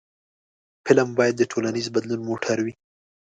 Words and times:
فلم 0.85 1.09
باید 1.17 1.35
د 1.37 1.43
ټولنیز 1.51 1.87
بدلون 1.95 2.21
موټر 2.29 2.57
وي 2.65 2.73